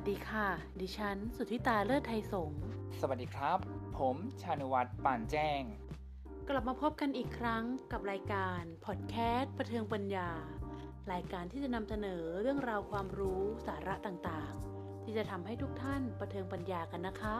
[0.00, 0.46] สดีค่ะ
[0.80, 2.60] ดิฉัน สุทธิตาเลิศไทยสงฆ์
[3.00, 3.58] สวัสดีครับ
[3.98, 5.60] ผมชานุวัตรป่านแจ้ง
[6.48, 10.28] กลับมาพบกันอีกครั้งกับรายการพอดแคสต์ประเทืองปัญญา
[11.12, 17.36] รายการที่จะนำเสนอเรื่องราวความรู้สาระต่างๆ ที่จะทำให้ทุกท่านประเทืองปัญญากันนะคะ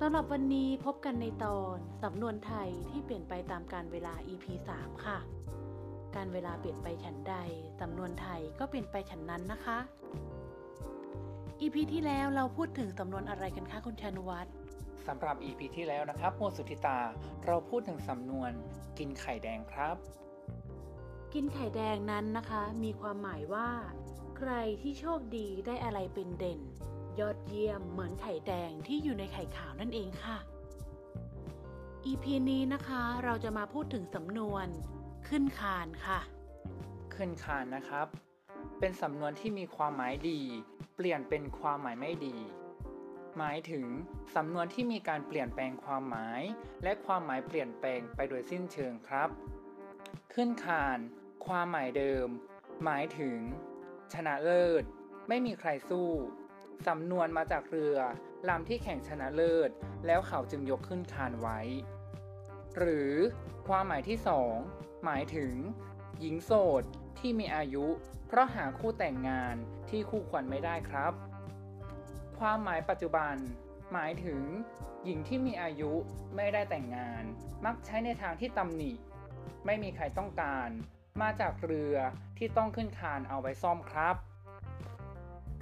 [0.00, 4.46] สำหรับวันนี้พบกันในตอนสำนวนไทยที่เปลี่ยนไปตามการเวลา EP
[4.78, 5.18] 3 ค่ะ
[6.16, 7.34] การเวลาเปลี่ยนไปฉันใด
[7.80, 9.78] สำนวนไทยก็เปลี่ยนไปฉันนั้นนะคะ
[11.60, 14.52] EP ที่แล้วเราพูดถึงสำนวนอะไรกันคะคุณชานุวัฒน์
[15.06, 16.98] สำหรับ EP ที่แล้วนะครับโมสุธิตา
[17.46, 18.52] เราพูดถึงสำนวน
[18.98, 19.96] กินไข่แดงครับ
[21.34, 23.68] กินไข่แดงนั้นนะคะ มีความหมายว่า
[24.38, 24.52] ใคร
[24.82, 26.60] ที่โชคดีได้อะไรเป็นเด่น
[27.20, 30.38] ยอดเยี่ยมเหมือนไข่แดงที่อยู่ในไข่ขาวนั่นเองค่ะ
[32.06, 34.66] EP นี้นะคะเราจะมาพูดถึงสำนวน
[35.28, 36.20] ขึ้นคานค่ะ
[37.14, 38.06] ขึ้นคานนะครับ
[38.78, 40.40] เป็นสำนวนที่มีความหมายดี
[40.96, 42.36] เปลี่ยนเป็นความหมายไม่ดี
[43.38, 43.86] หมายถึง
[44.34, 46.42] สำนวนที่มีการเปลี่ยนแปลงความหมาย
[46.82, 49.28] และความหมายเปลี่ยนแปลงไปโดยสิ้นเชิงครับ
[50.34, 50.98] ขึ้นคาน
[51.46, 52.28] ความหมายเดิม
[52.84, 53.38] หมายถึง
[54.14, 54.84] ชนะเลิศ
[55.28, 56.10] ไม่มีใครสู้
[56.86, 57.98] สำนวนมาจากเรือ
[58.48, 59.70] ลำที่แข่งชนะเลิศ
[60.06, 61.60] แล้วเขาจึงยกขึ้นคานไว้
[62.76, 63.12] หรือ
[63.68, 64.54] ความหมายที่สอง
[65.04, 65.52] หมายถึง
[66.20, 66.82] หญิงโสด
[67.18, 67.86] ที่มีอายุ
[68.26, 69.54] เพราะหาคู่แต่งงาน
[69.90, 71.12] ที่คู่ควรไม่ได้ครับ
[72.38, 73.34] ความหมายปัจจุบัน
[73.92, 74.42] หมายถึง
[75.04, 75.92] หญิงที่มีอายุ
[76.36, 77.22] ไม่ได้แต่งงาน
[77.64, 78.92] มักใช้ในทางที่ตำหนิ
[79.66, 80.68] ไม่มีใครต้องการ
[81.22, 81.96] มาจากเรือ
[82.38, 84.16] ที่ต้องขึ้นคานเอาไว้ซ่อมครับ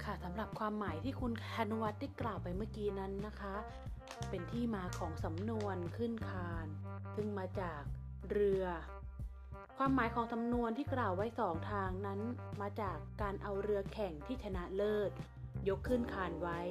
[0.03, 3.55] ค่ะสำหรับความหมายที่คุณคานุวัฒน์ได้กล่าวไปเมื่อกี้นั้นนะคะ
[4.29, 6.67] เป็นที่มาของสำนวนขึ้นคาน
[7.15, 7.81] ซึ่งมาจาก
[8.31, 8.63] เรือ
[9.79, 12.19] ความหมายของสำนวนที่กล่าวไว้สองทางนั้น
[12.61, 15.11] มาจากการเอาเรือแข่งที่ชนะเลิศ
[15.69, 16.61] ยกขึ้นคานไว้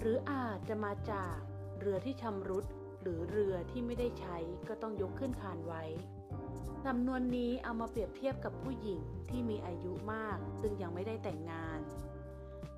[0.00, 1.36] หรืออาจจะมาจาก
[1.80, 2.64] เรือที่ชำรุด
[3.02, 4.38] หรือเรือที่ไม่ได้ใช้
[4.68, 5.82] ก็ต้องยกขึ้นคานไว้
[6.86, 11.80] สำนวนนี้เอามาเปรียบเทียบกับผู้หญิงที่มีอายุมาก ซึ่งยังไม่ได้แต่งงาน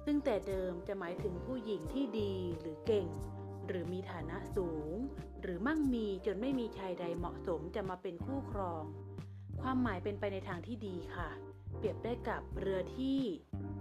[0.04, 3.08] ซึ่งแต่เดิมจะหมายถึงผู้หญิงที่ดีหรือเก่ง
[3.66, 4.94] หรือมีฐานะสูง
[5.42, 8.84] หรือมั่งมีจนไม่มีชายใดเหมาะสมจะมาเป็นคู่ครอง
[9.62, 11.28] ความหมายเป็นไปในทางที่ดีค่ะ
[11.76, 13.18] เปรียบได้กับเรือที่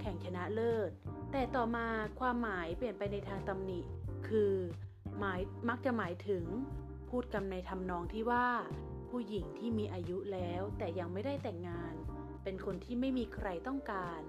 [0.02, 0.90] แข่งชนะเลิศ
[1.32, 1.88] แต่ต่อมา
[2.20, 3.80] ความหมายเปลี่ยนไปในทางตำหนิ
[4.28, 4.54] คือ
[5.20, 6.46] หมายมักจะหมายถึง
[7.10, 8.48] พูดกันในทำนองที่ว่า
[9.10, 11.94] ผู้หญิงที่มีอายุแล้วแต่ยังไม่ได้แต่งงาน
[12.44, 14.22] เป็นคนที่ไม่มีใครต้องการ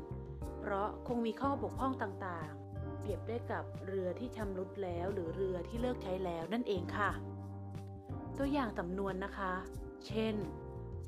[0.60, 7.10] เพราะคงมีข้อบกพร่องต่างๆ เปรียบได้กับเรือที่ชำรุดแล้วหรือเรือที่เลิกใช้แล้วนั่นเองค่ะ
[8.38, 9.52] ตัวอย่างสำนวนนะคะ
[10.06, 10.34] เช่น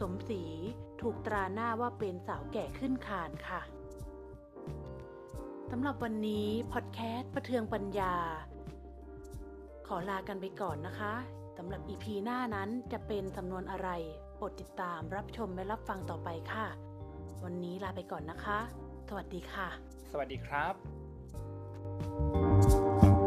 [0.01, 0.43] สมศรี
[1.01, 3.61] ถูกตราหน้าว่าเป็นสาวแก่ขึ้นคานค่ะ
[5.71, 8.15] สำหรับวันนี้พอดแคสต์ประเทืองปัญญา
[9.87, 11.15] ขอลากันไปก่อนนะคะ
[11.57, 13.89] สำหรับ EP หน้านั้นจะเป็นสำนวนอะไร
[14.37, 16.67] โปรดติดตามรับชมและรับฟังต่อไปค่ะ
[17.45, 18.59] วันนี้ลาไปก่อนนะคะ
[19.09, 19.69] สวัสดีค่ะ
[20.13, 20.67] สวัสดีครั
[23.13, 23.18] บ